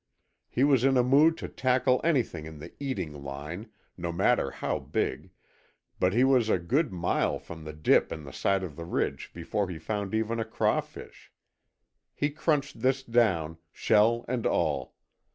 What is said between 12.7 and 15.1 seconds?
this down, shell and all.